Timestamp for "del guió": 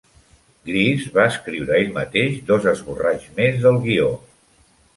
3.67-4.13